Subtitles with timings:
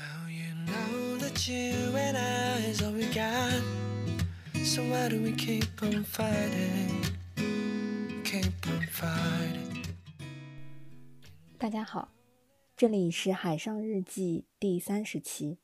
[0.00, 3.60] Oh, you know that you and I is all we got.
[4.62, 7.04] So why do we keep on fighting?
[8.22, 9.82] Keep on fighting.
[11.58, 12.12] 大家好，
[12.76, 15.56] 这里是《海上日记》第三十期，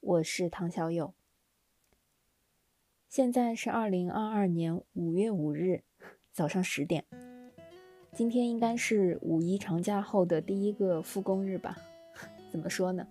[0.00, 1.12] 我是唐小友。
[3.10, 5.82] 现在是二零二二年五月五日
[6.32, 7.04] 早上十点，
[8.14, 11.76] 今天应该是五一长假后的第一个复工日吧？
[12.50, 13.06] 怎么说呢？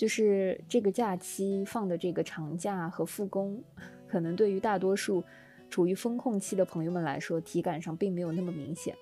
[0.00, 3.62] 就是这个假期放的这个长假和复工，
[4.08, 5.22] 可能对于大多数
[5.68, 8.96] 处于风控期的朋友们来说，体感上并没有那么明显。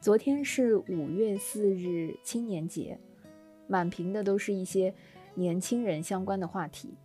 [0.00, 2.98] 昨天是五月四日青年节，
[3.68, 4.92] 满屏的都是一些
[5.36, 6.96] 年轻人相关的话题。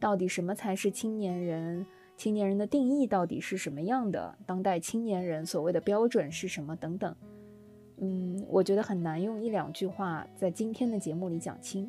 [0.00, 1.86] 到底什么才是青年人？
[2.16, 4.36] 青年人的定义到底是什么样的？
[4.44, 6.74] 当代青年人所谓的标准是什么？
[6.74, 7.14] 等等。
[8.04, 11.88] 嗯，我觉得很难用一两句话在今天的节目里讲清。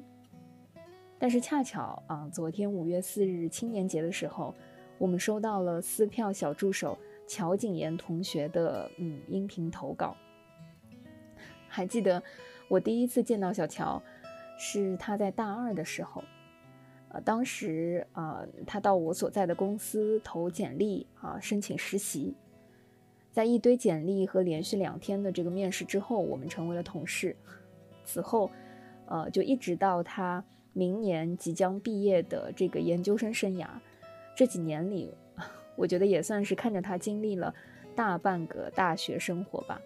[1.18, 4.54] 但是恰巧啊，昨天五月四日青年节的时候，
[5.00, 6.96] 我们收到了撕票小助手
[7.28, 10.16] 乔景言同学的嗯音频投稿。
[11.68, 12.22] 还记得
[12.68, 14.00] 我第一次见到小乔，
[14.60, 16.24] 是他在大二的时候，
[17.10, 22.36] 呃，当时啊，他到我所在的公司投简历啊，申请实习。
[23.34, 27.36] 在一堆简历和连续两天的这个面试之后，我们成为了同事。
[28.06, 28.52] 此后，
[29.08, 33.68] 呃，就一直到他明年即将毕业的这个研究生生涯，
[34.36, 35.12] 这几年里，
[35.76, 37.52] 我觉得也算是看着他经历了
[37.96, 39.82] 大半个大学生活吧。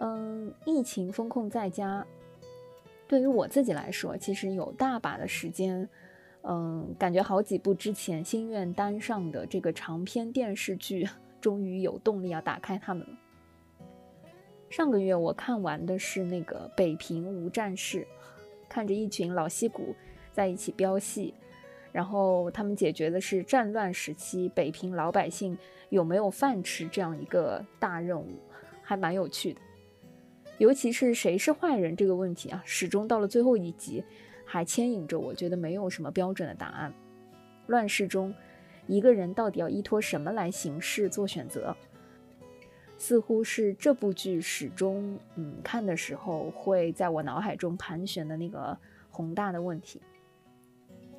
[0.00, 2.06] 嗯，疫情封控在家，
[3.06, 5.86] 对于我自己来说，其实有大把的时间。
[6.44, 11.08] 嗯，感觉好几部之前心愿单上的这个长篇电视剧。
[11.42, 13.18] 终于有动力要打开它们了。
[14.70, 18.00] 上个月我看完的是那个《北平无战事》，
[18.70, 19.94] 看着一群老戏骨
[20.32, 21.34] 在一起飙戏，
[21.92, 25.58] 然后他们解决的是战乱时期北平老百姓
[25.90, 28.40] 有没有饭吃这样一个大任务，
[28.80, 29.60] 还蛮有趣的。
[30.56, 34.02] 尤其是谁是坏人这个问题啊，始终到了最后一集
[34.46, 36.94] 还牵引着我，觉得没有什么标准的答案。
[37.66, 38.34] 乱世中。
[38.86, 41.74] 一个人到底要依托什么来行事做选择？
[42.98, 48.78] 似乎是这部剧始终，嗯，看的时候会在我脑海中盘旋的那个
[49.10, 50.00] 宏大的问题。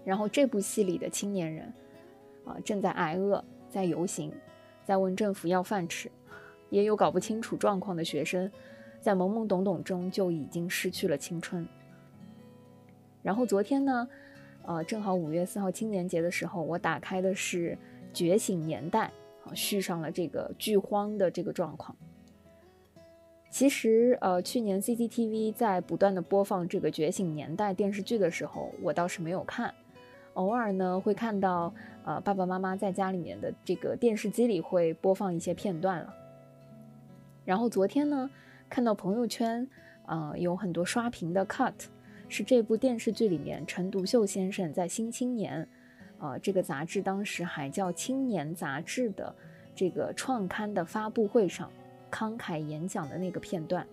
[0.05, 1.73] 然后这部戏里的青年人，
[2.45, 4.31] 啊，正在挨饿，在游行，
[4.85, 6.09] 在问政府要饭吃，
[6.69, 8.49] 也有搞不清楚状况的学生，
[9.01, 11.67] 在懵懵懂懂中就已经失去了青春。
[13.21, 14.07] 然后昨天呢？
[14.65, 17.71] 呃，正好五月四号青年节的时候，我打开的是
[18.13, 19.11] 《觉醒年代》，
[19.49, 21.95] 啊，续上了这个剧荒的这个状况。
[23.49, 29.73] 其实，呃，去年 CCTV 在不断的播放这个《觉醒年代》电视剧的时候，我倒是没有看，
[30.33, 31.73] 偶尔呢会看到，
[32.05, 36.13] 呃，爸爸妈妈在家里面的这个电视机里会播放一些片段了。
[37.45, 38.29] 然后昨天呢，
[38.69, 39.67] 看到朋友圈，
[40.07, 41.73] 呃，有很多刷屏的 cut。
[42.33, 45.63] 是这部电视剧里面陈独秀先生在《新青年》，
[46.17, 49.35] 呃，这个杂志当时还叫《青年杂志》的
[49.75, 51.71] 这个创刊的发布会上
[52.09, 53.85] 慷慨演讲的那个片段，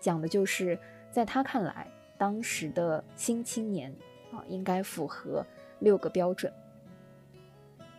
[0.00, 0.78] 讲的就是
[1.10, 3.94] 在他看来，当时的新青年
[4.32, 5.44] 啊，应该符合
[5.80, 6.50] 六个标准。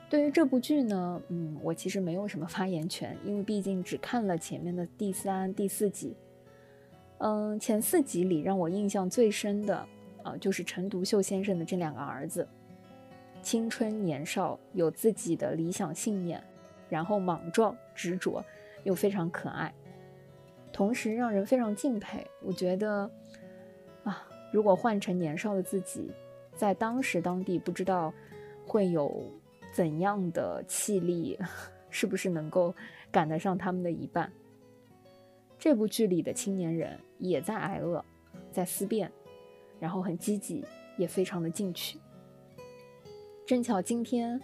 [0.09, 6.17] 对于这部剧呢，嗯，我其实没有什么发言权，因为毕竟只看了前面的第三、第四集。
[7.23, 9.87] 嗯，前四集里让我印象最深的，
[10.23, 12.47] 呃，就是陈独秀先生的这两个儿子，
[13.43, 16.43] 青春年少，有自己的理想信念，
[16.89, 18.43] 然后莽撞执着，
[18.83, 19.71] 又非常可爱，
[20.73, 22.25] 同时让人非常敬佩。
[22.41, 23.07] 我觉得，
[24.03, 26.11] 啊，如果换成年少的自己，
[26.55, 28.11] 在当时当地，不知道
[28.65, 29.23] 会有
[29.71, 31.37] 怎样的气力，
[31.91, 32.73] 是不是能够
[33.11, 34.31] 赶得上他们的一半？
[35.61, 38.03] 这部剧里的青年人也在挨饿，
[38.51, 39.11] 在思辨，
[39.79, 40.65] 然后很积极，
[40.97, 41.99] 也非常的进取。
[43.45, 44.41] 正巧今天，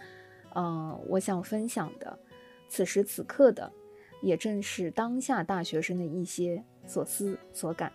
[0.54, 2.16] 呃，我想分享的，
[2.68, 3.68] 此时此刻的，
[4.22, 7.92] 也正是当下大学生的一些所思所感。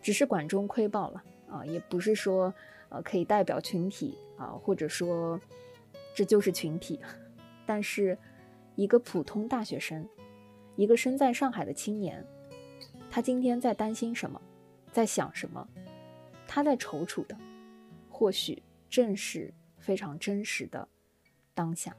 [0.00, 2.54] 只是管中窥豹了啊，也不是说
[2.88, 5.38] 呃可以代表群体啊，或者说
[6.14, 6.98] 这就是群体，
[7.66, 8.16] 但是
[8.74, 10.08] 一个普通大学生。
[10.80, 12.24] 一个身在上海的青年，
[13.10, 14.40] 他今天在担心什么，
[14.90, 15.68] 在想什么？
[16.48, 17.36] 他在踌躇的，
[18.08, 20.88] 或许正是非常真实的
[21.52, 21.94] 当下。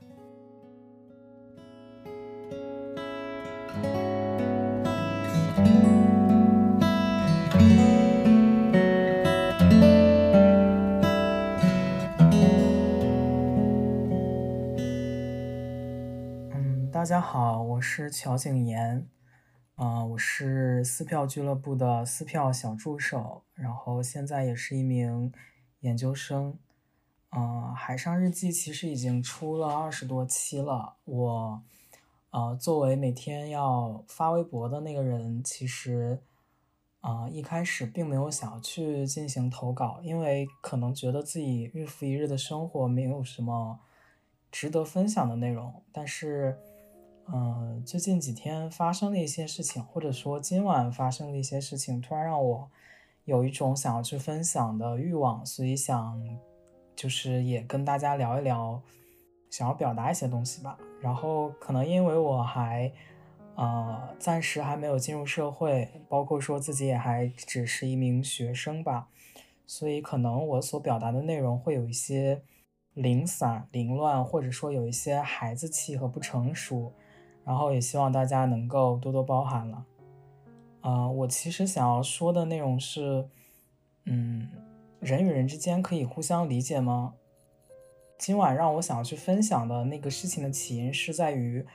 [17.02, 19.10] 大家好，我是乔景言，
[19.74, 25.34] 啊，我是撕票俱乐部的撕票小助手，然后现在也是一名
[25.80, 26.60] 研究生。
[27.30, 30.98] 啊，海上日记其实已经出了二十多期了。
[31.06, 31.64] 我，
[32.30, 36.22] 呃，作为每天要发微博的那个人，其实，
[37.00, 43.80] 啊，一开始并没有想要去进行投稿，因为可能觉得自己日复一日的生活没有什么
[44.52, 45.84] 值得分享的内容。
[45.92, 46.60] 但是，
[47.28, 52.70] 嗯，最近几天发生的一些事情，或者说今晚发生的一些事情，突然让我
[53.26, 56.40] 有一种想要去分享的欲望，所以想。
[56.94, 58.80] 就是也跟大家聊一聊，
[59.50, 60.78] 想要表达一些东西吧。
[61.02, 62.92] 然后可能因为我还，
[63.56, 69.08] 呃，暂时还没有进入社会，包括说自己也还只是一名学生吧，
[69.66, 72.44] 所以可能我所表达的内容会有一些
[72.94, 76.94] 零散、凌乱，或者说有一些孩子气和不成熟。
[77.46, 79.86] 然后也希望大家能够多多包涵了。
[80.82, 83.28] 啊，我其实想要说的内容是，
[84.06, 84.50] 嗯。
[85.00, 87.16] 人与人之间可以互相理解吗？
[88.20, 91.66] 今晚让我想要去分享的那个事情的起因是在于，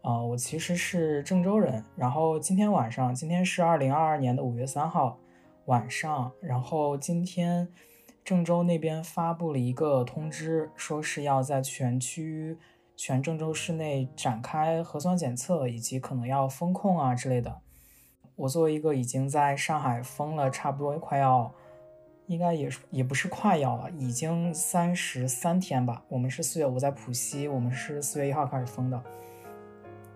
[0.00, 1.84] 呃，我其实是郑州人。
[1.94, 5.16] 然后今天晚上，今天是二零二二年的五月三号
[5.66, 6.32] 晚上。
[6.40, 7.68] 然后今天
[8.24, 12.58] 郑州那边发布了一个通知，说是要在全区、
[12.96, 17.60] 全郑州市内展开核酸检测，以及可能要封控啊之类的。
[18.36, 21.52] 我作为一个已经在上海封了差不多快要。
[22.28, 26.02] 应该也是也不是快要了，已经三十三天吧。
[26.08, 29.02] 我们是四月，我在浦西，我们是四月一号开始封的。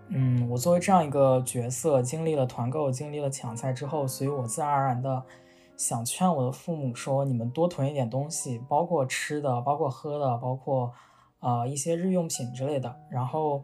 [0.07, 5.21] 嗯，我作为这样一个角色，经历了团购，经历了抢菜之后，所以我自然而然的
[5.75, 10.91] 想劝我的父母说：你们多囤一点东西，包括吃的，包括喝的，包括
[11.39, 12.95] 呃一些日用品之类的。
[13.09, 13.63] 然后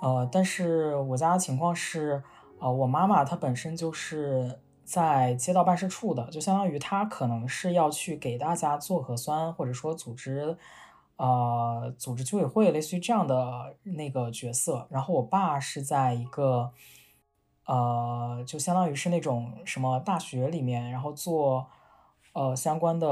[0.00, 2.22] 呃，但是我家的情况是，
[2.58, 4.60] 呃，我妈妈她本身就是。
[4.86, 10.56] 在街道办事处的，就相当于她可能是要去给大家做核酸，或者说组织，
[11.16, 14.86] 呃，组织居委会，类似于这样的那个角色。
[14.88, 16.70] 然后我爸是在一个，
[17.64, 21.66] 呃，就相当于是那种什么大学里面，然后做，
[22.36, 23.08] 呃，相关的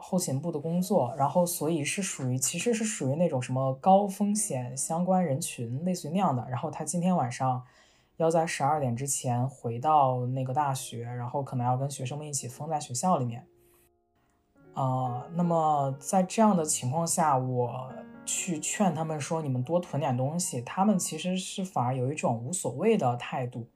[0.00, 1.14] 后勤部的工作。
[1.16, 6.46] 然后所以是属于，其实是属于那种什么高风险相关人群，类似于那样的。
[6.48, 7.64] 然后他今天晚上。
[8.18, 13.46] 要在十二点之前回到那个大学，然后可能要跟学生们一起封在学校里面。
[14.72, 17.92] 啊，那么在这样的情况下，我
[18.24, 23.68] 去劝他们说：“你们多囤点东西。”他们其实是反而有一种无所谓的态度，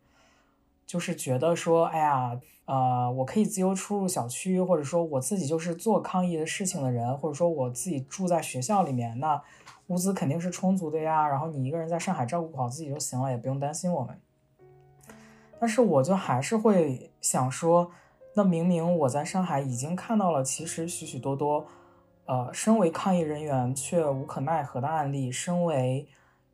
[0.91, 9.41] 就是觉得说：“哎呀，呃，我可以自由出入小区，或者说我自己就是做抗疫的事情的人，或者说我自己住在学校里面，那
[9.87, 11.29] 物资肯定是充足的呀。
[11.29, 14.21] 然后你一个人在上海照顾好自己就行了，也不用担心我们。”
[15.61, 17.93] 但是我就还是会想说，
[18.35, 21.65] 那明明我在上海已经看到了，其实许许多多，
[22.25, 26.09] 呃，身为抗疫人员却无可奈何的案例，身为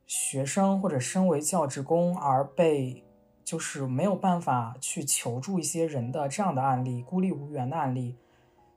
[0.07, 3.03] 学生或者身为教职工而被
[3.47, 8.17] 就是没有办法去求助一些人的这样的案例，孤立无援的案例，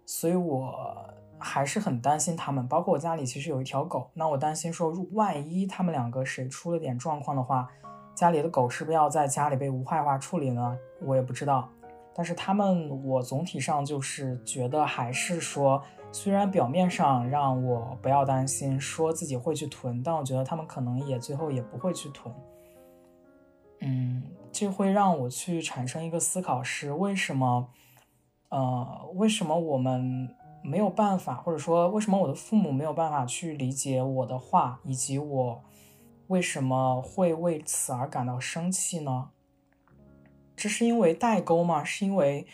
[0.05, 1.09] 所以我
[1.39, 2.67] 还是很担心他们。
[2.67, 7.67] 包括我家里其实有一条狗，那我担心说，万一他们两个谁出了点状况的话。
[8.13, 10.77] 家里的狗是不是要在家里被无害化处理呢？
[11.01, 11.67] 我也不知道。
[12.13, 22.31] 但是他们，我总体上就是觉得还是说，虽然表面上让我不要担心，说自己会去囤，但我觉得他们可能也最后也不会去囤。
[23.81, 27.69] 嗯，这会让我去产生一个思考：是为什么？
[28.49, 35.63] 呃，为什么我们没有办法，或者说为什么我的父母没有办法去理解我的话，以及我？
[36.27, 39.29] 为什么会为此而感到生气呢？
[40.55, 41.83] 这是因为代沟吗？
[41.83, 42.45] 是因为，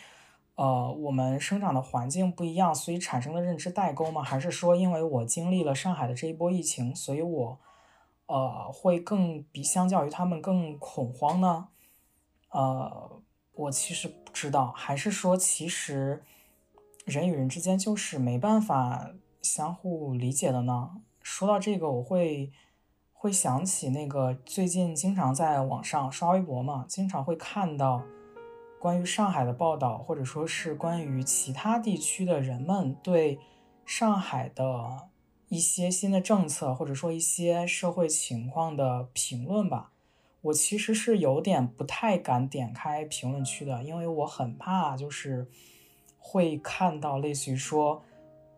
[0.54, 4.22] 呃，我们生长的环境不一样，所以产生的认知代沟吗？
[4.22, 7.58] 还是说，因为我经历了上海的这一波疫情，所以我，
[8.26, 11.68] 呃，会更比相较于他们更恐慌呢？
[12.50, 16.22] 呃，我其实不知道，还是说，其实
[17.04, 19.10] 人与人之间就是没办法
[19.42, 21.02] 相互理解的呢？
[21.22, 22.52] 说到这个，我会。
[23.18, 28.02] 会想起那个最近经常在网上刷微博嘛，经常会看到
[28.78, 33.40] 关于上海的报道，或者说是关于其他地区的人们对
[33.86, 35.08] 上海的
[35.48, 39.92] 一些新的政策，或者说一些社会情况的评论吧。
[40.42, 45.48] 我其实是有点不太敢点开评论区的，因为我很怕就是
[46.18, 48.02] 会看到类似于说，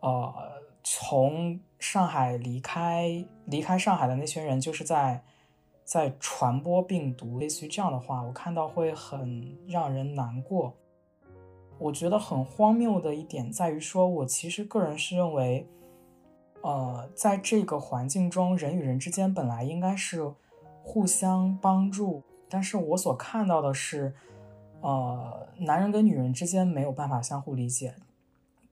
[0.00, 0.58] 呃。
[0.90, 5.22] 从上海离开离开上海的那群人，就是在
[5.84, 10.74] 在传播病毒，类似于这样的话，我看到会很让人难过。
[11.78, 15.66] 我觉得很荒谬的一点在于说，我其实个人是认为，
[16.62, 20.32] 呃，在这个环境中，人与人之间本来应该是
[20.82, 24.12] 互相帮助，但是我所看到的是，
[24.80, 27.94] 呃，男人跟女人之间没有办法相互理解，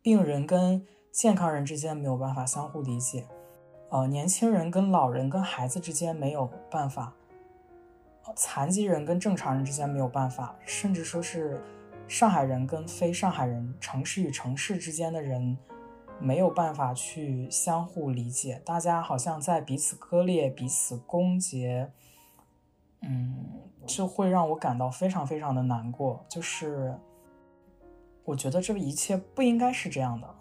[0.02, 3.24] 病人跟健康人之间没有办法相互理解。
[3.88, 7.12] 呃，年轻人跟老人跟孩子之间没有办法，
[8.34, 11.62] 残疾人跟正常人之间没有办法，甚至说是
[12.08, 15.56] 上海人跟非上海人、城市与城市之间的人
[16.20, 21.90] 没有办法去相互理解，大家好像在彼此割裂、彼此攻讦，
[23.00, 26.24] 嗯，这会让我感到非常非常的难过。
[26.28, 26.98] 就是
[28.24, 30.34] 我觉得这一切不应该是这样的。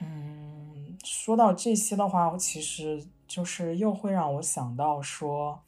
[0.00, 5.60] 嗯说到这些的话，其实就是又会让我想到说，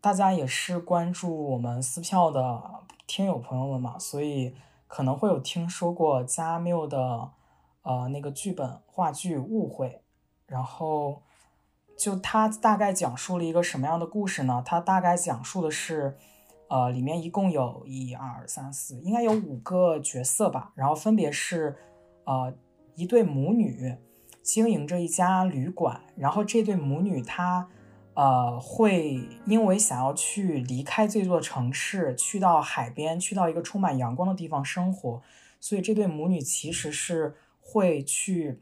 [0.00, 2.62] 大家也是关注我们撕票的
[3.06, 4.54] 听友朋友们嘛，所以
[4.88, 7.30] 可能会有听说过加缪的
[7.82, 9.86] 呃那个剧本话剧《误会》，
[10.46, 11.22] 然后
[11.96, 14.60] 就他大概讲述了一个什么样的故事呢？
[14.66, 16.16] 他大概讲述的是，
[16.68, 21.76] 呃，里面一共有一二三四，应该有五个角色吧，然后分别是
[22.24, 22.52] 呃
[22.96, 23.96] 一对母女。
[24.40, 27.68] 经营着一家旅馆，然后这对母女她，
[28.18, 35.22] 呃，会因为想要去离开这座城市，去到海边，去到一个充满阳光的地方生活，
[35.60, 38.58] 所以这对母女其实是会去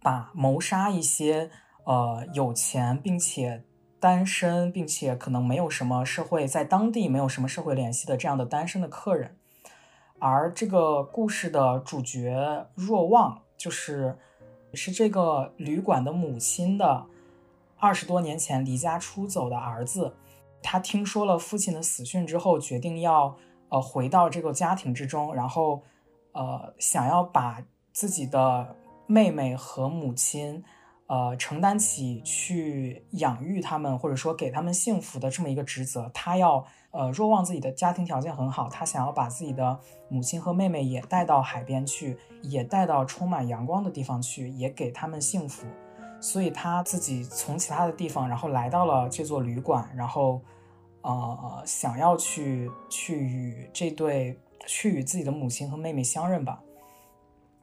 [0.00, 1.50] 把谋杀一些
[1.84, 3.62] 呃有钱并且
[4.00, 9.36] 单身，并且可能没有什么社会在当地没有什么社会联系的这样的单身的客人，
[10.18, 14.16] 而这个故事的主角若望就是。
[14.74, 17.04] 是这个旅馆的母亲的
[17.82, 20.14] 二十多年前离家出走的儿子，
[20.62, 23.36] 他听说了父亲的死讯之后，决定要
[23.70, 25.82] 呃回到这个家庭之中，然后
[26.30, 27.60] 呃想要把
[27.92, 28.76] 自己的
[29.08, 30.62] 妹妹和母亲
[31.08, 36.08] 呃承担起去养育他们或者说给他们幸福的这么一个职责。
[36.14, 39.76] 他要呃若望自己的家庭条件很好，他想要把自己的
[40.08, 42.16] 母亲和妹妹也带到海边去。
[42.44, 45.64] 也带到充满阳光的地方去，也给他们幸福，
[46.22, 50.40] 所以他自己从其他的地方，然后来到了这座旅馆，然后，
[51.00, 56.62] 呃，想要去去与这对去与自己的母亲和妹妹相认吧。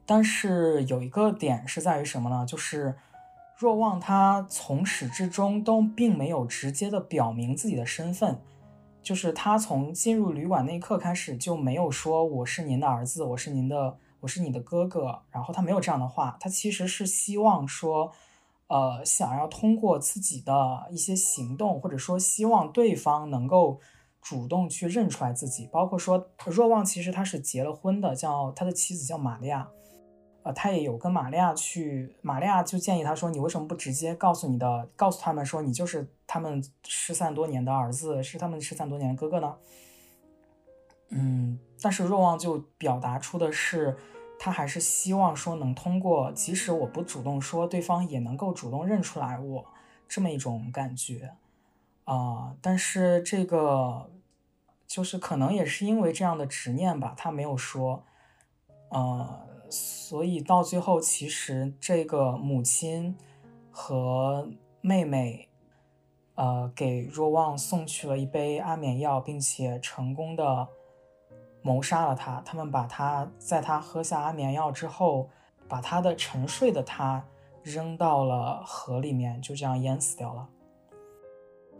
[0.04, 2.44] 但是有一个点是在于什么呢？
[2.46, 2.94] 就是
[3.56, 8.38] 若望他从始至终都并没有直接的表明自己的身份，
[9.02, 13.96] 就是他从进入旅馆那一刻开始就没有说我是您的儿子，我是您的。
[14.20, 18.12] 我是你的哥哥，然后他没有这样的话，他其实是希望说，
[18.70, 23.80] 呃，想要通过自己的一些行动，或者说希望对方能够
[24.22, 25.68] 主动去认出来自己。
[25.72, 29.68] 包括说，若望其实他是结了婚的，叫他的妻子叫玛利亚，
[30.44, 39.56] 呃，他也有跟玛利亚去，玛利亚就建议他说，你为什么不直接告诉你的，告诉他们说你就是他们失散多年的儿子，是他们失散多年的哥哥呢？
[41.08, 43.96] 嗯，但是若望就表达出的是。
[44.42, 49.66] 他还是希望说能通过，即使我不主动说，对方也能够主动认出来我
[50.08, 51.34] 这么一种感觉，
[52.04, 54.10] 啊，但是这个
[54.86, 58.02] 就是可能也是因为这样的执念吧，他没有说，
[58.88, 63.14] 呃，所以到最后其实这个母亲
[63.70, 64.48] 和
[64.80, 65.50] 妹妹，
[66.36, 70.66] 呃，给若望送去了一杯安眠药，并且成功的。
[71.62, 75.28] 谋杀了他，他们把他在他喝下安眠药之后，
[75.68, 77.22] 把他的沉睡的他
[77.62, 80.48] 扔到了河里面，就这样淹死掉了。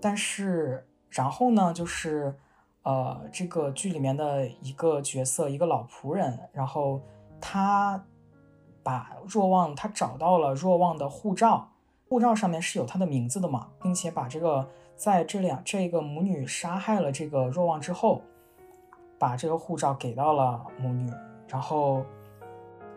[0.00, 2.34] 但是，然后呢，就是
[2.82, 7.00] 呃，这个剧里面的一个角色，一个老仆人，然后
[7.40, 8.04] 他
[8.82, 11.68] 把若望，他找到了若望的护照，
[12.08, 18.22] 护照上面是有他的名字的嘛，并且把这个在这两这个母女杀害了这个若望之后。
[19.20, 21.12] 把这个护照给到了母女，
[21.46, 22.02] 然后，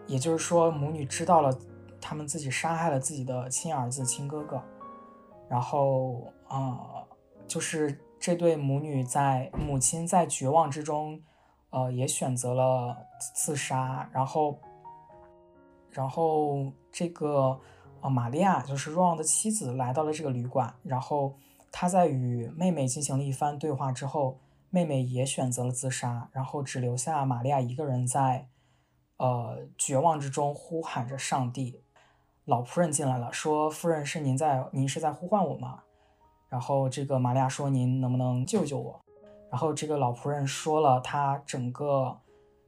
[0.07, 1.53] 也就是说，母女知道了
[1.99, 4.63] 他们自己杀害了自己的亲儿子、亲哥哥，
[5.49, 7.05] 然后，呃，
[7.45, 11.21] 就是这对母女在母亲在绝望之中，
[11.71, 12.95] 呃，也选择了
[13.35, 14.57] 自杀，然后，
[15.91, 17.59] 然后这个
[17.99, 21.33] 呃玛利亚就是若昂的妻子来到了这个旅馆，然后
[21.69, 24.39] 她在与妹妹进行了一番对话之后。
[24.73, 28.49] 妹妹也选择了自杀，然后只留下玛利亚一个人在，
[29.17, 31.83] 呃，绝望之中呼喊着上帝。
[32.45, 35.83] 老仆人进来了，说：“夫人是您在，您是在呼唤我吗？”
[36.49, 38.99] 然后这个玛利亚说：“您能不能救救我？”
[39.51, 42.19] 然后这个老仆人说了他整个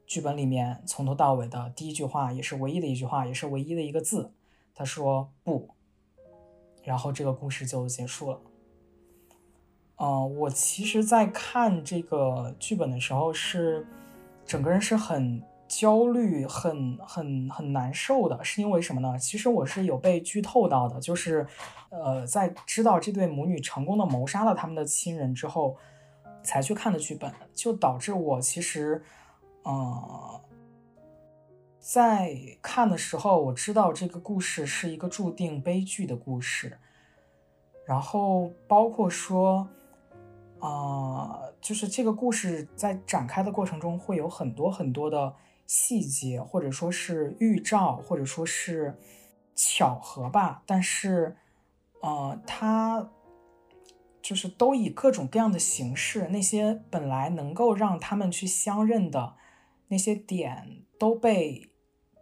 [0.05, 4.31] 剧本里面从头到尾的第一句话，也是唯一的一句话，也是唯一的一个字。
[4.75, 5.71] 他说：“不。”
[6.85, 8.39] 然后这个故事就结束了。
[9.97, 13.87] 嗯，我其实，在看这个剧本的时候，是
[14.45, 18.43] 整个人是很焦虑、很很很难受的。
[18.43, 19.17] 是因为什么呢？
[19.17, 21.47] 其实我是有被剧透到的，就是，
[21.91, 25.77] 呃，在知道这对母女成功的谋杀了他们的亲人之后，
[26.43, 29.01] 才去看的剧本，就导致我其实，
[29.63, 30.41] 呃，
[31.79, 36.77] 在看的时候，我知道这个故事是一个注定悲剧的故事，
[37.85, 39.65] 然后包括说。
[40.65, 45.36] 啊，就是这个故事在展开的过程中，会有很多很多的
[45.67, 48.98] 细节，或者说是预兆，或者说是
[49.53, 50.63] 巧合吧。
[50.65, 51.36] 但是，
[52.01, 53.12] 呃，它
[54.24, 59.36] 就是都以各种各样的形式，那些本来能够让他们去相认的
[59.89, 61.69] 那些点，都被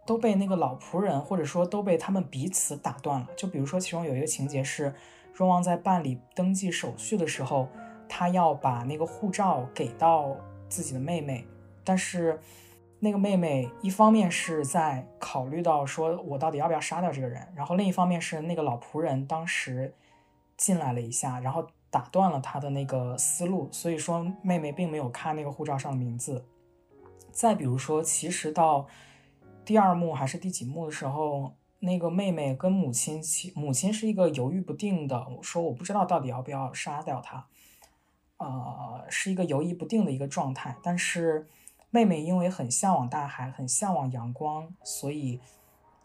[0.04, 3.28] 都被那个老仆人，或者说都被他们彼此打断了。
[3.38, 4.94] 就比如说，其中有一个情节是，
[5.32, 7.70] 荣王在办理登记手续的时候。
[8.08, 10.36] 他要把那个护照给到
[10.68, 11.46] 自己的妹妹，
[11.82, 12.38] 但是
[12.98, 19.94] 那个妹妹一方面是在考虑到说我到底要不要杀掉这个人，然后另一方面是那个老仆人当时
[20.56, 26.44] 进来了一下，然后打断了他的那个思路，所以说妹妹并没有看那个护照上的名字。
[27.30, 28.86] 再比如说，其实到
[29.64, 33.20] 第二幕还是第几幕的时候，那个妹妹跟母亲，
[33.54, 37.46] 母亲是一个犹豫不定的，说我不知道到底要不要杀掉他。
[38.44, 40.76] 呃，是一个犹疑不定的一个状态。
[40.82, 41.46] 但是
[41.90, 45.40] 妹妹因为很向往大海，很向往阳光，所以，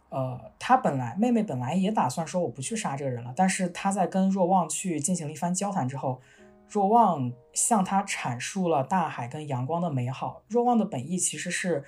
[0.08, 3.33] 呃，她本来妹妹本来也打算说我不去杀这个人了。
[3.35, 6.22] 但是她在跟若望去进行了一番交谈之后，
[6.70, 10.42] 若望向她阐述了大海跟阳光的美好。
[10.48, 11.83] 若望的本意其实是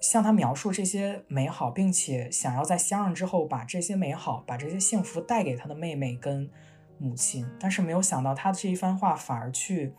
[0.00, 6.50] 向她描述这些美好，并且想要在相认之后把这些美好、把这些幸福带给她的妹妹跟。
[6.98, 9.94] 母亲，但是没有想到他的这一番话反而去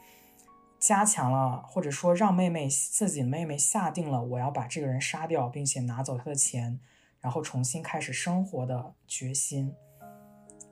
[0.80, 6.80] 加强了，或者说让妹妹自己妹妹下定了我要把这个人杀掉，并且拿走他的钱，
[7.20, 9.74] 然后重新开始生活的决心。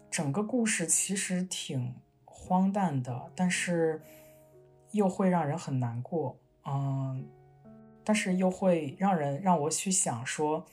[0.09, 4.01] 整个故事其实挺荒诞的，但是
[4.91, 7.27] 又会让人很难过，嗯，
[8.03, 10.65] 但是又会让人让我去想说，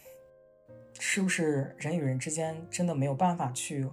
[0.98, 3.90] 是不是人与人之间真的没有办法去。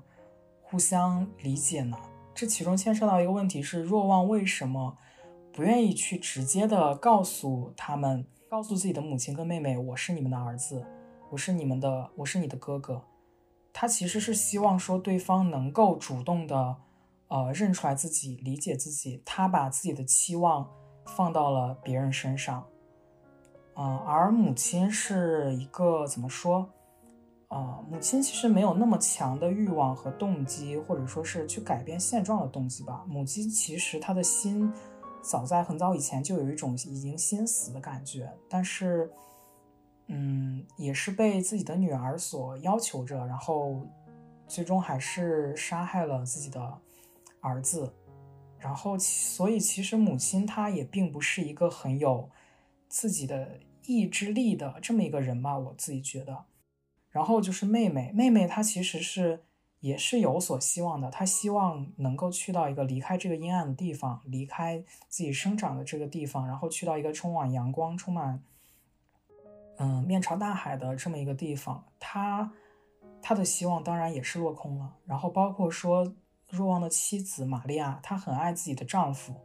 [0.72, 1.98] 互相理解呢？
[2.34, 4.96] 这其中牵涉到一个问题是：若望为什么
[5.52, 10.86] 不愿意去直接的告诉他们，告诉自己的母亲跟妹妹，我是你们的儿子，
[11.30, 13.02] 我是你们的，我是你的哥哥。
[13.74, 16.78] 他其实是希望说对方能够主动的，
[17.28, 19.22] 呃，认出来自己，理解自己。
[19.26, 20.70] 他把自己的期望
[21.06, 22.66] 放到了别人身上，
[23.76, 26.70] 嗯，而母亲是一个怎么说？
[27.52, 33.04] 啊，母亲其实没有那么强的欲望和动机，或者说是去改变现状的动机吧。
[33.06, 34.72] 母亲其实她的心
[35.22, 39.12] 早在很早以前就有一种已经心死的感觉，但是，
[40.08, 43.86] 嗯，也是被自己的女儿所要求着，然后
[44.48, 46.80] 最终还是杀害了自己的
[47.42, 47.94] 儿子。
[48.58, 52.30] 然后，所以其实母亲她也并不是一个很有
[52.88, 56.46] 自己的意志力的这么一个人吧，我自己觉得。
[57.12, 59.44] 然后就是妹妹，妹妹她其实是
[59.82, 68.42] 也是有所希望的，她希望能够去到一个离开这个阴暗的地方，离开自己生长的这个地方，然后去到一个充满阳光、充满
[69.78, 71.84] 嗯面朝大海的这么一个地方。
[72.00, 72.54] 她
[73.22, 74.96] 她的希望当然也是落空了。
[75.06, 76.14] 然后包括说
[76.50, 79.36] 若望的妻子玛利亚，她很爱自己的丈夫，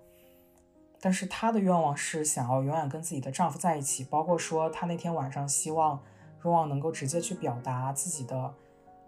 [1.01, 4.05] 但是她的愿望是想要永远跟自己的丈夫在一起。
[4.05, 6.01] 包括说她那天晚上希望。
[6.47, 8.55] 若望能够直接去表达自己的，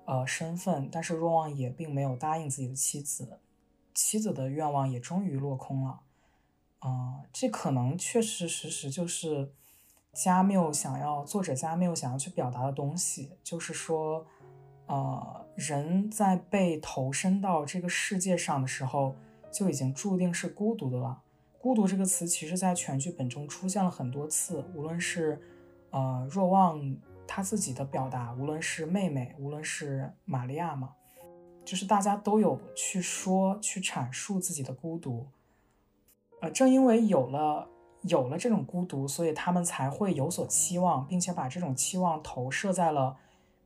[0.07, 3.39] 呃身份，但是若望也并没有答应自己的妻子，
[3.95, 6.01] 妻子的愿望也终于落空了。
[6.81, 9.53] 啊，这可能确实实实就是
[10.13, 14.27] 加缪想要作者加缪想要去表达的东西，就是说，
[14.87, 19.15] 呃，人在被投身到这个世界上的时候，
[19.53, 21.23] 就已经注定是孤独的了。
[21.61, 25.41] 孤独这个词，其实在全剧本中出现了很多次，无论是
[25.91, 26.97] 呃若望。
[27.29, 30.95] 他自己的表达，无论是妹妹，无论是玛利亚嘛，
[31.65, 35.29] 就是大家都有去说、去阐述自己的孤独。
[36.41, 37.69] 呃，正因为有了
[38.03, 43.17] 有了这种孤独，所以他们才会有所期望，并且把这种期望投射在了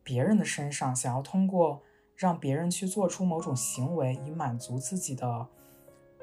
[0.03, 1.81] 别人的身上，想要通过
[2.17, 5.47] 让别人去做出某种行为，以满足自己的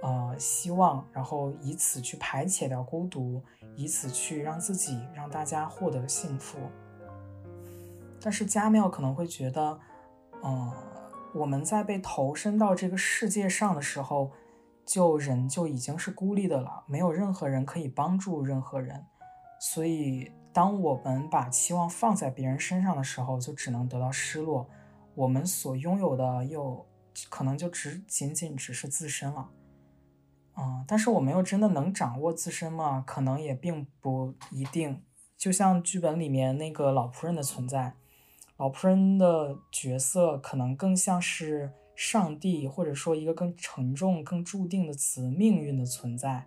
[0.02, 3.42] 呃希望，然后以此去排解掉孤独，
[3.76, 6.58] 以此去让自己让大家获得幸福。
[8.22, 9.80] 但是加缪可能会觉得，
[10.44, 10.72] 嗯，
[11.34, 14.32] 我们在被投身到这个世界上的时候，
[14.86, 19.06] 就人就已经是孤立的了，没有任何人可以帮助任何人，
[19.60, 24.70] 所以当我们把期望放在别人身上的时候，就只能得到失落。
[25.16, 26.86] 我们所拥有的又
[27.30, 29.50] 可能就只仅仅只是自身了，
[30.58, 33.04] 嗯，但是我们又真的能掌握自身吗？
[33.06, 35.04] 可能也并不一定。
[35.38, 37.96] 就像剧本里面那个老仆人的存在。
[38.60, 46.46] 老仆人的角色可能更像是上帝，或者说一个更沉重、更注定的词——命运的存在。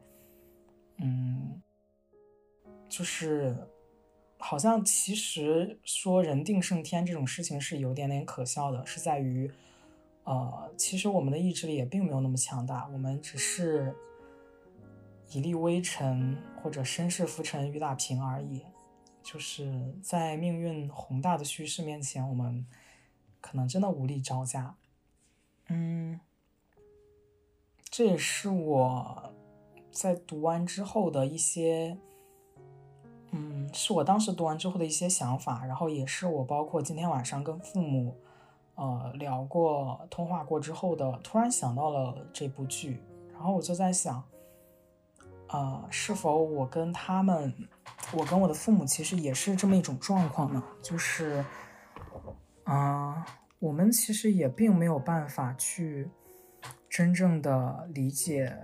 [0.99, 1.63] 嗯，
[2.87, 3.57] 就是
[4.39, 9.51] 好像其实说人定胜天这种事情是有点点可笑的，是在于，
[10.25, 13.95] 呃，其实我们的意志力也并没有那么强大，我们只是
[15.31, 18.63] 一粒微尘，或者身世浮沉雨打萍而已。
[19.23, 22.67] 就是在命运宏大的叙事面前，我们
[23.41, 24.75] 可能真的无力招架。
[25.69, 26.21] 嗯，
[27.89, 29.33] 这也是我
[29.91, 31.97] 在读完之后的一些，
[33.31, 38.17] 嗯，是我当时读完之后的一些想法，然后也是我包括今天晚上跟父母
[38.75, 43.01] 呃聊过、通话过之后的，突然想到了这部剧，
[43.33, 44.23] 然后我就在想。
[45.49, 47.53] 啊，是否我跟他们，
[48.13, 50.63] 我跟我的父母其实也是这么一种状况呢？
[50.83, 51.45] 就是，
[52.65, 53.25] 啊，
[53.59, 56.11] 我们其实也并没有办法去
[56.91, 58.55] 真正的理解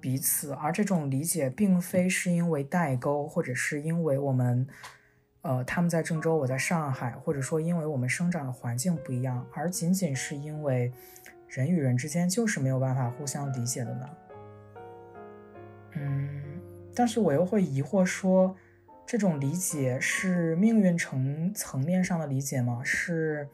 [0.00, 4.66] 彼此，而这种理解并非是因为代沟，或者是因为我们，
[5.42, 10.92] 呃，他们在郑州，我在上海，或者说因为我们生长的环境不一样，而仅仅是因为
[11.48, 14.10] 人与人之间就是没有办法互相理解的呢？
[15.92, 16.60] 嗯，
[16.94, 18.54] 但是我又会疑惑说，
[19.06, 22.82] 这种理解是命运层层面上的理解吗？
[22.82, 23.48] 是，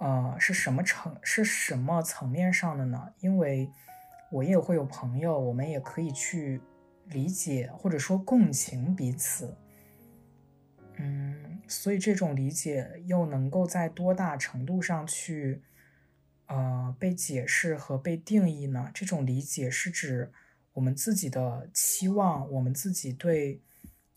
[0.00, 3.12] 呃，是什么层是什么层面上的呢？
[3.20, 3.70] 因为
[4.32, 6.60] 我也会有朋友，我们也可以去
[7.06, 9.56] 理解或者说共情彼此。
[10.96, 15.62] 嗯，所以这种理解又能够在多大程度上去，
[16.46, 18.90] 呃，被解释和被定义呢？
[18.92, 20.32] 这种理解是指。
[20.72, 23.62] 我们自己的期望，我们自己对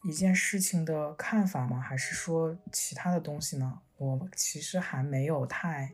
[0.07, 1.81] 一件事情的看法吗？
[1.81, 3.81] 还是说其他的东西呢？
[3.97, 5.91] 我其实还没有太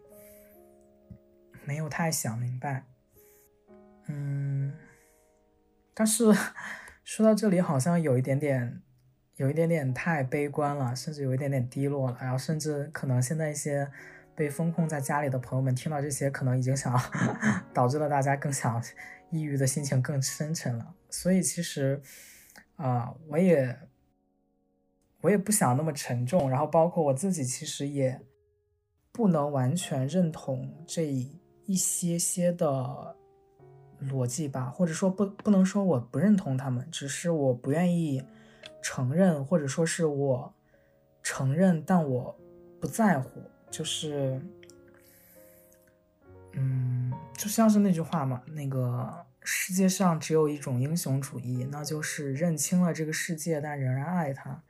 [1.66, 2.84] 没有太想明白。
[4.06, 4.72] 嗯，
[5.96, 6.26] 但是
[7.04, 8.84] 说到这里，好像有一点点
[9.38, 12.18] 有一点点太悲观了，甚至有一点点低落了。
[12.22, 13.92] 然后，甚至可能现在一些
[14.36, 16.94] 被封控在家里的朋友们听到这些，可能已经想
[17.74, 18.80] 导致了大家更想。
[19.32, 22.00] 抑郁的心情更深沉了，所以其实，
[22.76, 23.76] 啊，我也，
[25.24, 26.50] 我也不想那么沉重。
[26.50, 28.22] 然后，包括我自己，其实也
[29.12, 31.08] 不能完全认同这
[31.66, 33.16] 一些些的
[34.02, 38.24] 逻辑吧，或者说不，不能说我不认同他们，只是我不愿意
[38.82, 40.54] 承认，或者说是我
[41.24, 42.38] 承认，但我
[42.80, 44.40] 不在乎，就是。
[46.56, 54.62] 嗯，就像是那句话嘛，那个世界上只有一种英雄主义，那就是认清了这个世界，但仍然爱他。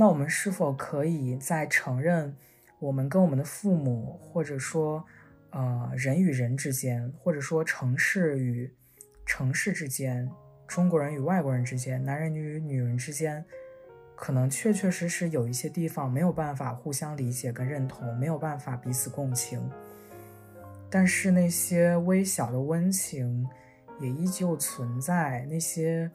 [0.00, 2.34] 那我们是否可以在承认
[2.78, 5.04] 我们跟我们的父母，或者说，
[5.50, 8.72] 呃，人与人之间，或者说城市与
[9.26, 10.26] 城市之间，
[10.66, 13.44] 中国人与外国人之间，男人与女人之间，
[14.16, 19.60] 可能确确实实有一些地方没有办法互相理解跟认同，没有办法彼此共情。
[20.88, 23.46] 但是那些微小的温情
[24.00, 26.10] 也依旧存在，那些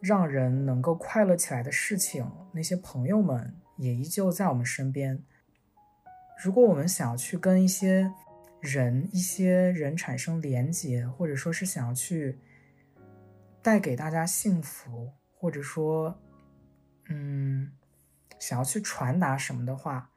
[0.00, 5.22] 让人能够快乐起来的事情，那些朋友们也依旧在我们身边。
[6.42, 8.10] 如果我们想要去跟一些
[8.60, 12.38] 人、一些人产生连结，或者说是想要去
[13.62, 16.18] 带给大家幸福，或者说，
[17.08, 17.72] 嗯，
[18.38, 20.10] 想要去传达什么的话。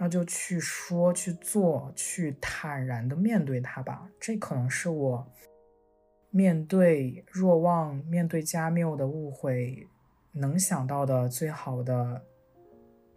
[0.00, 4.08] 那就去说、去做、去坦然的面对它吧。
[4.20, 5.32] 这可能是我
[6.30, 9.88] 面对若望、面对加缪的误会
[10.32, 12.24] 能想到的最好的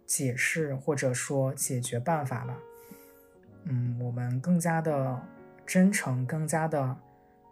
[0.06, 2.58] 解释或者说解决办法吧。
[3.64, 5.22] 嗯，我们更加的
[5.64, 6.96] 真诚、更加的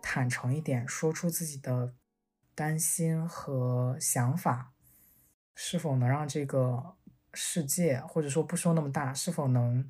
[0.03, 1.95] 坦诚一点，说出自己的
[2.55, 4.73] 担心和想法，
[5.55, 6.95] 是否能让这个。
[7.33, 9.87] 世界，或者说不说那么大，是否能，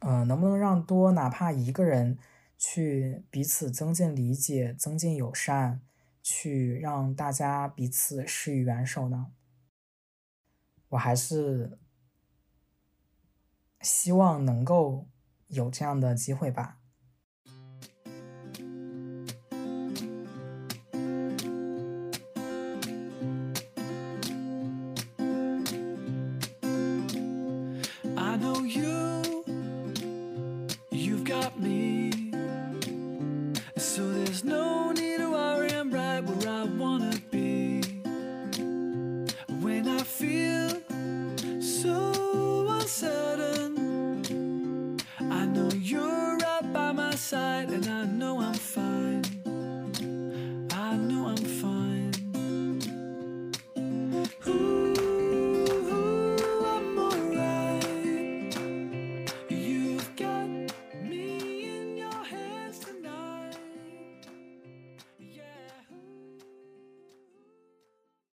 [0.00, 2.18] 嗯，能不能让多哪怕一个人
[2.58, 5.80] 去彼此增进理解、增进友善，
[6.22, 9.32] 去让大家彼此施以援手呢？
[10.90, 11.78] 我还是
[13.80, 15.08] 希望能够
[15.48, 16.80] 有这样的机会吧。